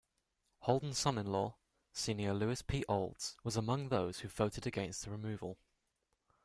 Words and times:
Holden's 0.61 0.97
son-in-law, 0.97 1.57
Sen. 1.93 2.17
Lewis 2.33 2.63
P. 2.63 2.83
Olds, 2.89 3.37
was 3.43 3.55
among 3.55 3.89
those 3.89 4.21
who 4.21 4.27
voted 4.29 4.65
against 4.65 5.05
removal. 5.05 5.59